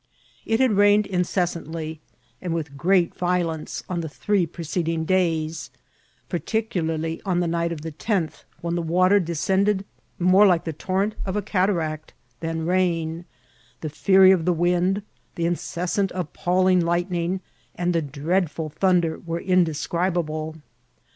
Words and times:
It 0.47 0.59
had 0.59 0.71
rained 0.71 1.05
incessantly, 1.05 1.99
and 2.41 2.55
with 2.55 2.75
great 2.75 3.13
violence, 3.13 3.83
on 3.87 4.01
the 4.01 4.09
three 4.09 4.47
preceding 4.47 5.05
days, 5.05 5.69
par 6.27 6.39
ticularly 6.39 7.21
on 7.23 7.39
the 7.39 7.45
night 7.45 7.71
of 7.71 7.81
the 7.81 7.91
tenth, 7.91 8.43
when 8.61 8.73
the 8.73 8.81
water 8.81 9.19
de 9.19 9.33
scended 9.33 9.83
more 10.17 10.47
like 10.47 10.63
the 10.63 10.73
torrent 10.73 11.13
of 11.23 11.35
a 11.35 11.43
cataract 11.43 12.13
than 12.39 12.65
rain; 12.65 13.25
the 13.81 13.91
fury 13.91 14.31
of 14.31 14.45
the 14.45 14.53
wind, 14.53 15.03
the 15.35 15.45
incessant 15.45 16.11
appalling 16.15 16.79
lightning, 16.79 17.39
and 17.75 17.93
the 17.93 18.01
dreadful 18.01 18.69
thunder, 18.69 19.19
were 19.19 19.39
indescribable." 19.41 20.55